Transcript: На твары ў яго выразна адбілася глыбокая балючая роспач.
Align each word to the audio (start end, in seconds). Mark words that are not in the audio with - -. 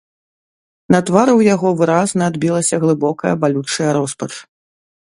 На 0.95 1.01
твары 1.09 1.31
ў 1.35 1.41
яго 1.57 1.69
выразна 1.83 2.23
адбілася 2.35 2.75
глыбокая 2.87 3.33
балючая 3.47 3.91
роспач. 4.01 4.33